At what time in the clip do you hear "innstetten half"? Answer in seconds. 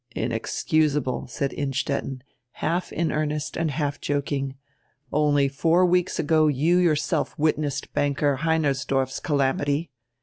1.53-2.91